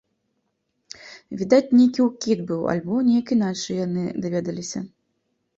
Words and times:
Відаць, 1.41 1.67
нейкі 1.79 2.01
ўкід 2.07 2.39
быў, 2.53 2.61
альбо 2.73 3.05
неяк 3.11 3.27
іначай 3.37 3.75
яны 3.85 4.03
даведаліся. 4.25 4.79